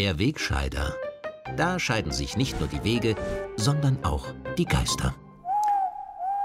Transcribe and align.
Der 0.00 0.18
Wegscheider. 0.18 0.96
Da 1.58 1.78
scheiden 1.78 2.10
sich 2.10 2.34
nicht 2.34 2.58
nur 2.58 2.70
die 2.70 2.82
Wege, 2.84 3.16
sondern 3.56 4.02
auch 4.02 4.28
die 4.56 4.64
Geister. 4.64 5.14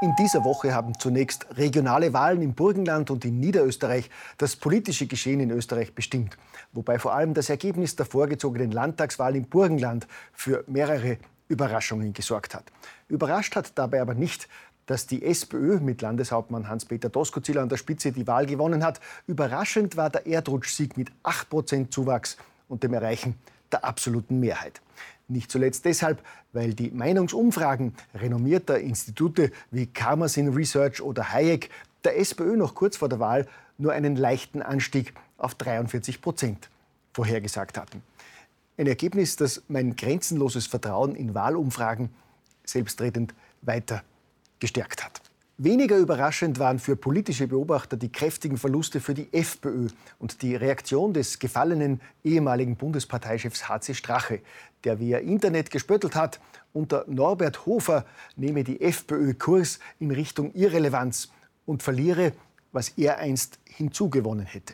In 0.01 0.13
dieser 0.19 0.43
Woche 0.43 0.73
haben 0.73 0.99
zunächst 0.99 1.47
regionale 1.55 2.11
Wahlen 2.11 2.41
im 2.41 2.53
Burgenland 2.53 3.11
und 3.11 3.23
in 3.23 3.39
Niederösterreich 3.39 4.09
das 4.37 4.57
politische 4.57 5.07
Geschehen 5.07 5.39
in 5.39 5.51
Österreich 5.51 5.95
bestimmt. 5.95 6.37
Wobei 6.73 6.99
vor 6.99 7.13
allem 7.15 7.33
das 7.33 7.49
Ergebnis 7.49 7.95
der 7.95 8.05
vorgezogenen 8.05 8.71
Landtagswahl 8.71 9.37
im 9.37 9.45
Burgenland 9.45 10.05
für 10.33 10.65
mehrere 10.67 11.17
Überraschungen 11.47 12.11
gesorgt 12.11 12.55
hat. 12.55 12.65
Überrascht 13.07 13.55
hat 13.55 13.71
dabei 13.75 14.01
aber 14.01 14.15
nicht, 14.15 14.49
dass 14.85 15.07
die 15.07 15.23
SPÖ 15.23 15.79
mit 15.79 16.01
Landeshauptmann 16.01 16.67
Hans-Peter 16.67 17.07
Doskozil 17.07 17.57
an 17.59 17.69
der 17.69 17.77
Spitze 17.77 18.11
die 18.11 18.27
Wahl 18.27 18.47
gewonnen 18.47 18.83
hat. 18.83 18.99
Überraschend 19.27 19.95
war 19.95 20.09
der 20.09 20.27
Erdrutschsieg 20.27 20.97
mit 20.97 21.09
8% 21.23 21.89
Zuwachs 21.89 22.35
und 22.67 22.83
dem 22.83 22.93
Erreichen 22.93 23.35
der 23.71 23.85
absoluten 23.85 24.39
Mehrheit. 24.39 24.81
Nicht 25.27 25.51
zuletzt 25.51 25.85
deshalb, 25.85 26.23
weil 26.53 26.73
die 26.73 26.91
Meinungsumfragen 26.91 27.93
renommierter 28.13 28.79
Institute 28.79 29.51
wie 29.71 29.87
Karmasin 29.87 30.53
Research 30.53 31.01
oder 31.01 31.31
Hayek 31.33 31.69
der 32.03 32.19
SPÖ 32.19 32.55
noch 32.55 32.75
kurz 32.75 32.97
vor 32.97 33.09
der 33.09 33.19
Wahl 33.19 33.47
nur 33.77 33.91
einen 33.93 34.15
leichten 34.15 34.61
Anstieg 34.61 35.13
auf 35.37 35.55
43 35.55 36.21
Prozent 36.21 36.69
vorhergesagt 37.13 37.77
hatten. 37.77 38.03
Ein 38.77 38.87
Ergebnis, 38.87 39.35
das 39.35 39.63
mein 39.67 39.95
grenzenloses 39.95 40.67
Vertrauen 40.67 41.15
in 41.15 41.33
Wahlumfragen 41.33 42.09
selbstredend 42.63 43.33
weiter 43.61 44.03
gestärkt 44.59 45.03
hat. 45.03 45.21
Weniger 45.57 45.97
überraschend 45.97 46.59
waren 46.59 46.79
für 46.79 46.97
politische 46.97 47.47
Beobachter 47.47 47.95
die 47.95 48.11
kräftigen 48.11 48.57
Verluste 48.57 48.99
für 48.99 49.13
die 49.13 49.31
FPÖ 49.31 49.87
und 50.19 50.41
die 50.41 50.53
Reaktion 50.53 51.13
des 51.13 51.39
gefallenen 51.39 52.01
ehemaligen 52.25 52.75
Bundesparteichefs 52.75 53.69
HC 53.69 53.93
Strache, 53.93 54.41
der 54.83 54.99
via 54.99 55.19
Internet 55.19 55.71
gespöttelt 55.71 56.13
hat, 56.13 56.41
unter 56.73 57.05
Norbert 57.07 57.65
Hofer 57.65 58.05
nehme 58.35 58.65
die 58.65 58.81
FPÖ 58.81 59.33
Kurs 59.33 59.79
in 59.97 60.11
Richtung 60.11 60.53
Irrelevanz 60.55 61.29
und 61.65 61.83
verliere, 61.83 62.33
was 62.73 62.89
er 62.97 63.19
einst 63.19 63.57
hinzugewonnen 63.63 64.45
hätte. 64.45 64.73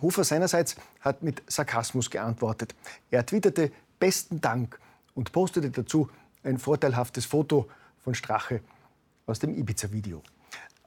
Hofer 0.00 0.24
seinerseits 0.24 0.74
hat 1.00 1.22
mit 1.22 1.44
Sarkasmus 1.46 2.10
geantwortet. 2.10 2.74
Er 3.12 3.24
twitterte 3.24 3.70
besten 4.00 4.40
Dank 4.40 4.80
und 5.14 5.30
postete 5.30 5.70
dazu 5.70 6.10
ein 6.42 6.58
vorteilhaftes 6.58 7.24
Foto 7.24 7.68
von 8.02 8.16
Strache 8.16 8.62
aus 9.26 9.38
dem 9.38 9.54
Ibiza-Video. 9.54 10.22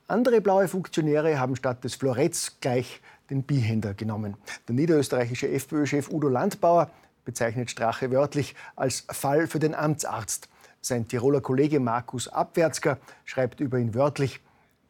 Andere 0.07 0.41
blaue 0.41 0.67
Funktionäre 0.67 1.39
haben 1.39 1.55
statt 1.55 1.83
des 1.83 1.95
Floretts 1.95 2.59
gleich 2.59 3.01
den 3.29 3.43
Bihänder 3.43 3.93
genommen. 3.93 4.37
Der 4.67 4.75
niederösterreichische 4.75 5.49
FPÖ-Chef 5.49 6.09
Udo 6.09 6.29
Landbauer 6.29 6.91
bezeichnet 7.23 7.71
Strache 7.71 8.11
wörtlich 8.11 8.55
als 8.75 9.05
Fall 9.09 9.47
für 9.47 9.59
den 9.59 9.73
Amtsarzt. 9.73 10.47
Sein 10.79 11.07
Tiroler 11.07 11.41
Kollege 11.41 11.79
Markus 11.79 12.27
Abwärtsker 12.27 12.99
schreibt 13.23 13.59
über 13.59 13.79
ihn 13.79 13.95
wörtlich 13.95 14.41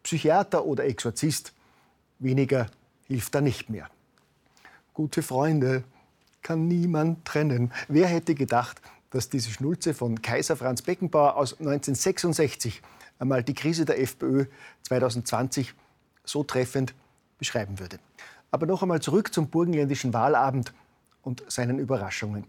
Psychiater 0.04 0.66
oder 0.66 0.84
Exorzist. 0.84 1.54
Weniger 2.20 2.68
hilft 3.08 3.34
da 3.34 3.42
nicht 3.42 3.70
mehr. 3.70 3.90
Gute 4.94 5.24
Freunde 5.24 5.84
kann 6.42 6.68
niemand 6.68 7.26
trennen. 7.26 7.72
Wer 7.88 8.08
hätte 8.08 8.36
gedacht, 8.36 8.82
dass 9.12 9.30
diese 9.30 9.50
Schnulze 9.50 9.94
von 9.94 10.22
Kaiser 10.22 10.58
Franz 10.58 10.82
Beckenbauer 10.82 11.38
aus 11.38 11.54
1966 11.54 12.82
einmal 13.20 13.44
die 13.44 13.54
Krise 13.54 13.86
der 13.86 14.02
FPÖ 14.02 14.46
2020 14.84 15.74
so 16.24 16.44
treffend 16.44 16.94
beschreiben 17.38 17.80
würde. 17.80 18.00
Aber 18.52 18.66
noch 18.66 18.82
einmal 18.82 19.02
zurück 19.02 19.34
zum 19.34 19.50
burgenländischen 19.50 20.14
Wahlabend 20.14 20.74
und 21.22 21.44
seinen 21.48 21.80
Überraschungen. 21.80 22.46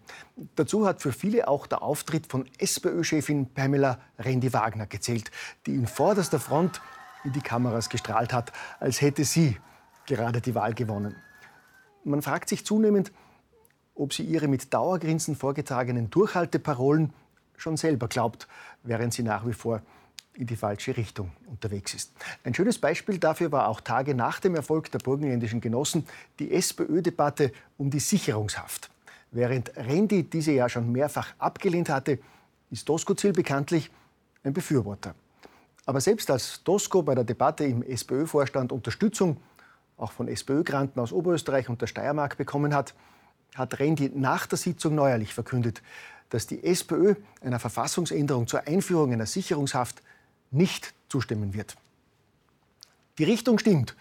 Dazu 0.54 0.86
hat 0.86 1.00
für 1.00 1.12
viele 1.12 1.48
auch 1.48 1.66
der 1.66 1.82
Auftritt 1.82 2.26
von 2.26 2.46
SPÖ-Chefin 2.58 3.46
Pamela 3.54 3.98
Rendi-Wagner 4.18 4.86
gezählt, 4.86 5.30
die 5.64 5.74
in 5.74 5.86
vorderster 5.86 6.38
Front 6.38 6.80
in 7.24 7.32
die 7.32 7.40
Kameras 7.40 7.88
gestrahlt 7.88 8.32
hat, 8.32 8.52
als 8.78 9.00
hätte 9.00 9.24
sie 9.24 9.58
gerade 10.06 10.40
die 10.40 10.54
Wahl 10.54 10.74
gewonnen. 10.74 11.16
Man 12.04 12.22
fragt 12.22 12.48
sich 12.48 12.64
zunehmend, 12.64 13.12
ob 13.94 14.12
sie 14.12 14.22
ihre 14.22 14.46
mit 14.46 14.72
Dauergrinsen 14.72 15.34
vorgetragenen 15.34 16.10
Durchhalteparolen 16.10 17.12
schon 17.56 17.76
selber 17.76 18.08
glaubt, 18.08 18.46
während 18.82 19.14
sie 19.14 19.22
nach 19.22 19.46
wie 19.46 19.54
vor 19.54 19.82
in 20.36 20.46
die 20.46 20.56
falsche 20.56 20.96
Richtung 20.96 21.32
unterwegs 21.46 21.94
ist. 21.94 22.12
Ein 22.44 22.54
schönes 22.54 22.78
Beispiel 22.78 23.18
dafür 23.18 23.52
war 23.52 23.68
auch 23.68 23.80
Tage 23.80 24.14
nach 24.14 24.40
dem 24.40 24.54
Erfolg 24.54 24.90
der 24.90 24.98
burgenländischen 24.98 25.60
Genossen 25.60 26.06
die 26.38 26.52
SPÖ-Debatte 26.52 27.52
um 27.78 27.90
die 27.90 28.00
Sicherungshaft. 28.00 28.90
Während 29.30 29.76
Rendi 29.76 30.22
diese 30.24 30.52
ja 30.52 30.68
schon 30.68 30.92
mehrfach 30.92 31.34
abgelehnt 31.38 31.88
hatte, 31.88 32.18
ist 32.70 32.88
Doskozil 32.88 33.32
bekanntlich 33.32 33.90
ein 34.44 34.52
Befürworter. 34.52 35.14
Aber 35.84 36.00
selbst 36.00 36.30
als 36.30 36.62
Dosko 36.64 37.02
bei 37.02 37.14
der 37.14 37.24
Debatte 37.24 37.64
im 37.64 37.82
SPÖ-Vorstand 37.82 38.72
Unterstützung 38.72 39.38
auch 39.96 40.12
von 40.12 40.28
SPÖ-Granten 40.28 41.00
aus 41.00 41.12
Oberösterreich 41.12 41.68
und 41.68 41.80
der 41.80 41.86
Steiermark 41.86 42.36
bekommen 42.36 42.74
hat, 42.74 42.94
hat 43.54 43.78
Rendi 43.78 44.10
nach 44.14 44.46
der 44.46 44.58
Sitzung 44.58 44.94
neuerlich 44.94 45.32
verkündet, 45.32 45.82
dass 46.28 46.46
die 46.46 46.64
SPÖ 46.64 47.14
einer 47.40 47.60
Verfassungsänderung 47.60 48.46
zur 48.46 48.66
Einführung 48.66 49.12
einer 49.12 49.26
Sicherungshaft 49.26 50.02
nicht 50.50 50.94
zustimmen 51.08 51.54
wird. 51.54 51.76
Die 53.18 53.24
Richtung 53.24 53.58
stimmt, 53.58 53.96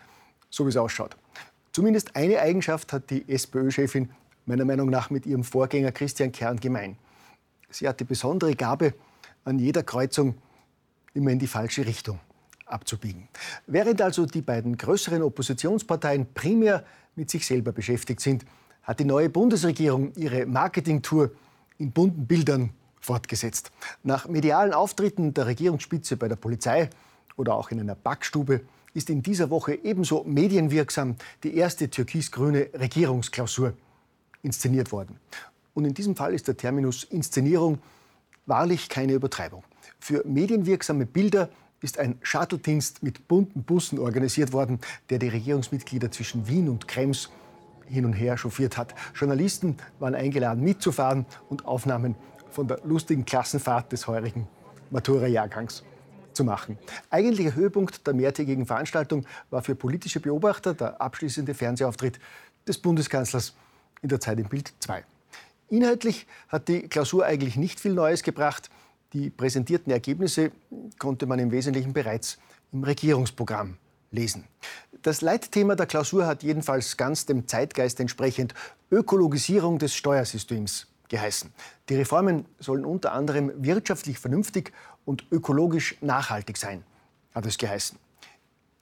so 0.50 0.66
wie 0.66 0.70
es 0.70 0.78
ausschaut. 0.78 1.16
Zumindest 1.72 2.16
eine 2.16 2.40
Eigenschaft 2.40 2.94
hat 2.94 3.10
die 3.10 3.28
SPÖ-Chefin 3.28 4.10
meiner 4.46 4.66
Meinung 4.66 4.90
nach 4.90 5.10
mit 5.10 5.26
ihrem 5.26 5.44
Vorgänger 5.44 5.92
Christian 5.92 6.32
Kern 6.32 6.60
gemein. 6.60 6.98
Sie 7.70 7.88
hat 7.88 8.00
die 8.00 8.06
besondere 8.06 8.56
Gabe, 8.56 8.94
an 9.44 9.60
jeder 9.60 9.84
Kreuzung 9.84 10.36
immer 11.14 11.32
in 11.32 11.40
die 11.40 11.48
falsche 11.48 11.86
Richtung 11.86 12.20
abzubiegen. 12.66 13.28
Während 13.68 14.02
also 14.02 14.26
die 14.26 14.42
beiden 14.42 14.78
größeren 14.78 15.22
Oppositionsparteien 15.22 16.34
primär 16.34 16.84
mit 17.16 17.30
sich 17.30 17.46
selber 17.46 17.72
beschäftigt 17.72 18.20
sind, 18.20 18.46
hat 18.84 19.00
die 19.00 19.06
neue 19.06 19.30
Bundesregierung 19.30 20.14
ihre 20.16 20.46
Marketingtour 20.46 21.32
in 21.78 21.92
bunten 21.92 22.26
Bildern 22.26 22.72
fortgesetzt. 23.06 23.72
Nach 24.04 24.28
medialen 24.28 24.74
Auftritten 24.74 25.34
der 25.34 25.46
Regierungsspitze 25.46 26.18
bei 26.18 26.28
der 26.28 26.36
Polizei 26.36 26.90
oder 27.38 27.56
auch 27.56 27.72
in 27.72 27.80
einer 27.80 27.96
Backstube 27.96 28.62
ist 28.94 29.10
in 29.10 29.22
dieser 29.22 29.50
Woche 29.50 29.76
ebenso 29.84 30.24
medienwirksam 30.24 31.16
die 31.44 31.56
erste 31.56 31.90
türkis-grüne 31.90 32.70
Regierungsklausur 32.74 33.74
inszeniert 34.42 34.92
worden. 34.92 35.20
Und 35.74 35.86
in 35.86 35.94
diesem 35.94 36.16
Fall 36.16 36.34
ist 36.34 36.48
der 36.48 36.58
Terminus 36.58 37.04
Inszenierung 37.04 37.80
wahrlich 38.46 38.90
keine 38.90 39.14
Übertreibung. 39.14 39.64
Für 40.00 40.24
medienwirksame 40.26 41.06
Bilder 41.06 41.50
ist 41.82 42.00
ein 42.00 42.18
Shuttle-Dienst 42.22 43.04
mit 43.04 43.28
bunten 43.28 43.64
Bussen 43.64 44.00
organisiert 44.00 44.54
worden, 44.54 44.80
der 45.10 45.20
die 45.20 45.28
Regierungsmitglieder 45.28 46.10
zwischen 46.10 46.48
Wien 46.48 46.70
und 46.70 46.88
Krems 46.88 47.30
hin 47.88 48.06
und 48.06 48.14
her 48.14 48.38
chauffiert 48.38 48.78
hat. 48.78 48.96
Journalisten 49.14 49.78
waren 50.00 50.16
eingeladen 50.16 50.64
mitzufahren 50.64 51.26
und 51.50 51.66
Aufnahmen 51.66 52.16
von 52.56 52.68
der 52.68 52.80
lustigen 52.84 53.26
Klassenfahrt 53.26 53.92
des 53.92 54.08
heurigen 54.08 54.48
Matura-Jahrgangs 54.90 55.84
zu 56.34 56.44
machen. 56.44 56.78
Eigentlicher 57.10 57.54
Höhepunkt 57.54 58.08
der 58.08 58.14
mehrtägigen 58.14 58.66
Veranstaltung 58.66 59.26
war 59.50 59.62
für 59.62 59.76
politische 59.76 60.20
Beobachter 60.20 60.74
der 60.74 61.02
abschließende 61.02 61.54
Fernsehauftritt 61.54 62.20
des 62.68 62.78
Bundeskanzlers 62.78 63.54
in 64.02 64.10
der 64.10 64.20
Zeit 64.20 64.40
im 64.40 64.48
Bild 64.48 64.74
2. 64.80 65.04
Inhaltlich 65.70 66.28
hat 66.48 66.68
die 66.68 66.88
Klausur 66.88 67.26
eigentlich 67.26 67.58
nicht 67.58 67.80
viel 67.80 67.94
Neues 67.94 68.24
gebracht. 68.24 68.70
Die 69.14 69.30
präsentierten 69.30 69.92
Ergebnisse 69.92 70.52
konnte 70.98 71.26
man 71.26 71.40
im 71.40 71.52
Wesentlichen 71.52 71.94
bereits 71.94 72.38
im 72.72 72.84
Regierungsprogramm 72.84 73.78
lesen. 74.12 74.46
Das 75.02 75.22
Leitthema 75.22 75.76
der 75.76 75.88
Klausur 75.88 76.26
hat 76.26 76.44
jedenfalls 76.44 76.96
ganz 76.98 77.26
dem 77.26 77.48
Zeitgeist 77.48 78.00
entsprechend 78.00 78.54
Ökologisierung 78.92 79.78
des 79.78 79.94
Steuersystems 79.94 80.88
geheißen. 81.10 81.52
Die 81.90 81.96
Reformen 81.96 82.46
sollen 82.60 82.86
unter 82.86 83.12
anderem 83.12 83.52
wirtschaftlich 83.58 84.20
vernünftig 84.20 84.74
und 85.06 85.26
ökologisch 85.32 85.98
nachhaltig 86.02 86.58
sein, 86.58 86.84
hat 87.34 87.46
es 87.46 87.58
geheißen. 87.58 87.98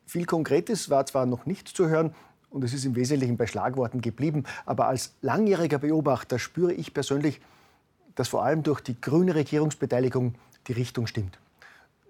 Viel 0.05 0.25
Konkretes 0.25 0.89
war 0.89 1.05
zwar 1.05 1.25
noch 1.25 1.45
nicht 1.45 1.67
zu 1.67 1.89
hören 1.89 2.13
und 2.49 2.63
es 2.63 2.73
ist 2.73 2.85
im 2.85 2.95
Wesentlichen 2.95 3.35
bei 3.35 3.47
Schlagworten 3.47 4.01
geblieben, 4.01 4.43
aber 4.65 4.87
als 4.87 5.13
langjähriger 5.21 5.79
Beobachter 5.79 6.39
spüre 6.39 6.73
ich 6.73 6.93
persönlich, 6.93 7.41
dass 8.15 8.27
vor 8.27 8.43
allem 8.43 8.63
durch 8.63 8.79
die 8.79 8.99
grüne 8.99 9.33
Regierungsbeteiligung 9.35 10.35
die 10.67 10.73
Richtung 10.73 11.07
stimmt. 11.07 11.39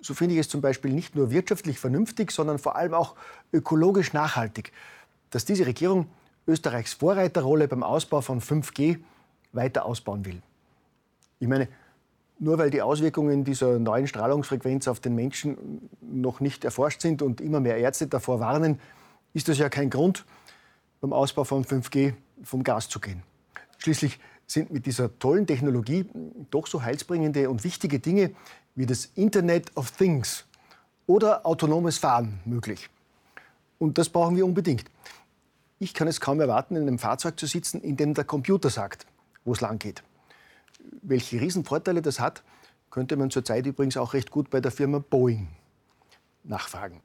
So 0.01 0.13
finde 0.13 0.35
ich 0.35 0.41
es 0.41 0.49
zum 0.49 0.59
Beispiel 0.59 0.91
nicht 0.91 1.15
nur 1.15 1.31
wirtschaftlich 1.31 1.79
vernünftig, 1.79 2.31
sondern 2.31 2.59
vor 2.59 2.75
allem 2.75 2.93
auch 2.93 3.15
ökologisch 3.53 4.11
nachhaltig, 4.11 4.73
dass 5.29 5.45
diese 5.45 5.65
Regierung 5.65 6.07
Österreichs 6.45 6.93
Vorreiterrolle 6.93 7.69
beim 7.69 7.83
Ausbau 7.83 8.19
von 8.19 8.41
5G 8.41 8.99
weiter 9.53 9.85
ausbauen 9.85 10.25
will. 10.25 10.41
Ich 11.39 11.47
meine, 11.47 11.67
nur 12.39 12.57
weil 12.57 12.69
die 12.69 12.81
Auswirkungen 12.81 13.43
dieser 13.43 13.79
neuen 13.79 14.07
Strahlungsfrequenz 14.07 14.87
auf 14.87 14.99
den 14.99 15.15
Menschen 15.15 15.89
noch 16.01 16.39
nicht 16.39 16.65
erforscht 16.65 17.01
sind 17.01 17.21
und 17.21 17.39
immer 17.39 17.59
mehr 17.59 17.77
Ärzte 17.77 18.07
davor 18.07 18.39
warnen, 18.39 18.79
ist 19.33 19.47
das 19.47 19.57
ja 19.57 19.69
kein 19.69 19.89
Grund, 19.89 20.25
beim 20.99 21.13
Ausbau 21.13 21.43
von 21.43 21.63
5G 21.63 22.13
vom 22.43 22.63
Gas 22.63 22.89
zu 22.89 22.99
gehen. 22.99 23.23
Schließlich 23.77 24.19
sind 24.45 24.71
mit 24.71 24.85
dieser 24.85 25.17
tollen 25.19 25.47
Technologie 25.47 26.05
doch 26.51 26.67
so 26.67 26.81
heilsbringende 26.81 27.49
und 27.49 27.63
wichtige 27.63 27.99
Dinge 27.99 28.31
wie 28.75 28.85
das 28.85 29.05
Internet 29.15 29.75
of 29.77 29.91
Things 29.91 30.45
oder 31.07 31.45
autonomes 31.45 31.97
Fahren 31.97 32.39
möglich. 32.45 32.89
Und 33.79 33.97
das 33.97 34.09
brauchen 34.09 34.35
wir 34.35 34.45
unbedingt. 34.45 34.85
Ich 35.79 35.93
kann 35.93 36.07
es 36.07 36.21
kaum 36.21 36.39
erwarten, 36.39 36.75
in 36.75 36.83
einem 36.83 36.99
Fahrzeug 36.99 37.39
zu 37.39 37.45
sitzen, 37.45 37.81
in 37.81 37.97
dem 37.97 38.13
der 38.13 38.23
Computer 38.23 38.69
sagt, 38.69 39.05
wo 39.45 39.53
es 39.53 39.61
lang 39.61 39.79
geht. 39.79 40.03
Welche 41.01 41.39
Riesenvorteile 41.39 42.01
das 42.01 42.19
hat, 42.19 42.43
könnte 42.89 43.15
man 43.15 43.31
zurzeit 43.31 43.65
übrigens 43.65 43.97
auch 43.97 44.13
recht 44.13 44.29
gut 44.29 44.49
bei 44.49 44.61
der 44.61 44.71
Firma 44.71 44.99
Boeing 44.99 45.47
nachfragen. 46.43 47.01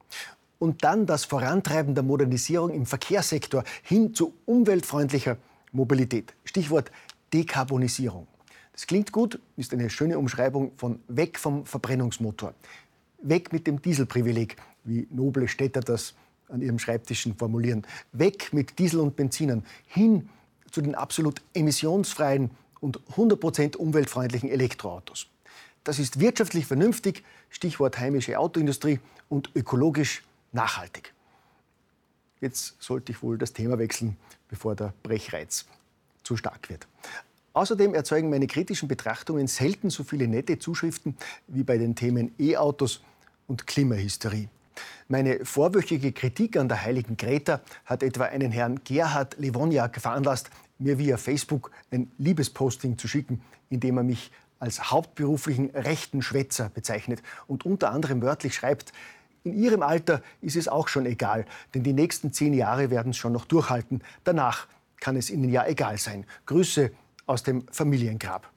Und 0.59 0.85
dann 0.85 1.07
das 1.07 1.25
Vorantreiben 1.25 1.95
der 1.95 2.03
Modernisierung 2.03 2.71
im 2.71 2.85
Verkehrssektor 2.85 3.65
hin 3.83 4.13
zu 4.13 4.35
umweltfreundlicher 4.45 5.37
Mobilität. 5.73 6.35
Stichwort 6.45 6.91
Dekarbonisierung. 7.33 8.27
Das 8.73 8.87
klingt 8.87 9.13
gut, 9.13 9.41
ist 9.57 9.73
eine 9.73 9.91
schöne 9.91 10.19
Umschreibung 10.19 10.73
von 10.77 11.01
weg 11.09 11.39
vom 11.39 11.65
Verbrennungsmotor. 11.65 12.55
Weg 13.23 13.53
mit 13.53 13.67
dem 13.67 13.83
Dieselprivileg, 13.83 14.57
wie 14.85 15.07
noble 15.11 15.49
Städter 15.49 15.81
das 15.81 16.15
an 16.49 16.63
ihrem 16.63 16.79
Schreibtischen 16.79 17.37
formulieren. 17.37 17.87
Weg 18.13 18.53
mit 18.53 18.79
Diesel 18.79 19.01
und 19.01 19.17
Benzinern, 19.17 19.65
hin 19.87 20.29
zu 20.71 20.81
den 20.81 20.95
absolut 20.95 21.43
emissionsfreien 21.55 22.51
und 22.81 23.01
100% 23.17 23.77
umweltfreundlichen 23.77 24.51
Elektroautos. 24.51 25.27
Das 25.85 25.99
ist 25.99 26.21
wirtschaftlich 26.21 26.67
vernünftig, 26.67 27.25
Stichwort 27.51 27.99
heimische 27.99 28.39
Autoindustrie, 28.39 29.01
und 29.29 29.51
ökologisch 29.55 30.23
nachhaltig. 30.53 31.13
Jetzt 32.41 32.77
sollte 32.81 33.13
ich 33.13 33.23
wohl 33.23 33.37
das 33.37 33.53
Thema 33.53 33.79
wechseln, 33.79 34.17
bevor 34.49 34.75
der 34.75 34.95
Brechreiz 35.03 35.67
zu 36.23 36.37
stark 36.37 36.71
wird. 36.71 36.87
Außerdem 37.53 37.95
erzeugen 37.95 38.31
meine 38.31 38.47
kritischen 38.47 38.89
Betrachtungen 38.89 39.49
selten 39.49 39.91
so 39.91 40.05
viele 40.05 40.29
nette 40.29 40.59
Zuschriften 40.59 41.17
wie 41.49 41.65
bei 41.65 41.77
den 41.77 41.97
Themen 41.97 42.33
E-Autos 42.39 43.01
und 43.49 43.67
Klimahysterie. 43.67 44.49
Meine 45.11 45.43
vorwöchige 45.47 46.13
Kritik 46.13 46.59
an 46.59 46.69
der 46.69 46.83
heiligen 46.85 47.17
Greta 47.17 47.63
hat 47.87 48.03
etwa 48.03 48.25
einen 48.25 48.53
Herrn 48.53 48.85
Gerhard 48.85 49.39
Lewoniak 49.39 49.99
veranlasst, 49.99 50.51
mir 50.79 50.99
via 50.99 51.17
Facebook 51.17 51.71
ein 51.91 52.13
Liebesposting 52.19 52.99
zu 52.99 53.09
schicken, 53.09 53.41
in 53.71 53.81
dem 53.81 53.97
er 53.97 54.03
mich 54.03 54.31
als 54.59 54.91
hauptberuflichen 54.91 55.71
rechten 55.71 56.21
Schwätzer 56.21 56.69
bezeichnet 56.69 57.23
und 57.47 57.65
unter 57.65 57.91
anderem 57.91 58.21
wörtlich 58.21 58.55
schreibt, 58.55 58.93
in 59.45 59.55
Ihrem 59.55 59.83
Alter 59.83 60.21
ist 60.43 60.57
es 60.57 60.69
auch 60.69 60.89
schon 60.89 61.07
egal, 61.07 61.47
denn 61.73 61.85
die 61.85 61.95
nächsten 61.95 62.31
zehn 62.35 62.53
Jahre 62.53 62.91
werden 62.91 63.13
es 63.13 63.17
schon 63.17 63.33
noch 63.33 63.47
durchhalten. 63.47 64.03
Danach 64.25 64.67
kann 65.01 65.17
es 65.17 65.31
Ihnen 65.31 65.49
ja 65.49 65.67
egal 65.67 65.97
sein. 65.97 66.27
Grüße 66.45 66.91
aus 67.25 67.43
dem 67.43 67.67
Familiengrab. 67.73 68.53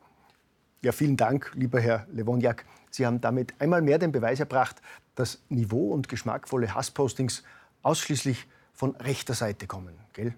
Ja, 0.83 0.91
vielen 0.91 1.15
Dank, 1.15 1.51
lieber 1.53 1.79
Herr 1.79 2.07
Lewoniak. 2.11 2.65
Sie 2.89 3.05
haben 3.05 3.21
damit 3.21 3.53
einmal 3.59 3.83
mehr 3.83 3.99
den 3.99 4.11
Beweis 4.11 4.39
erbracht, 4.39 4.81
dass 5.13 5.39
Niveau- 5.47 5.91
und 5.91 6.09
geschmackvolle 6.09 6.73
Hasspostings 6.73 7.43
ausschließlich 7.83 8.47
von 8.73 8.95
rechter 8.95 9.35
Seite 9.35 9.67
kommen. 9.67 9.93
Gell? 10.13 10.33